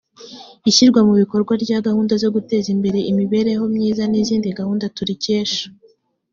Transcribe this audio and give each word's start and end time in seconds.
ishyirwa 0.69 0.99
mu 1.07 1.13
bikorwa 1.21 1.53
rya 1.63 1.79
gahunda 1.87 2.13
zo 2.23 2.29
guteza 2.35 2.67
imbere 2.75 2.99
imibereho 3.11 3.63
myiza 3.75 4.03
n’izindi 4.07 4.47
gahunda 4.59 4.85
turikesha 4.97 5.63